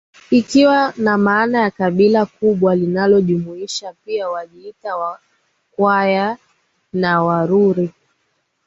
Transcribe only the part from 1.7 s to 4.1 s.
kabila kubwa linalojumuisha